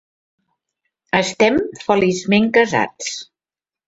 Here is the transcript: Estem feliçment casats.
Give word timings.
Estem 1.19 1.59
feliçment 1.87 2.49
casats. 2.57 3.13